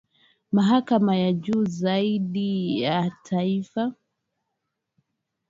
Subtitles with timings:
[0.51, 3.93] mahakama ya juu zaidi ya taifa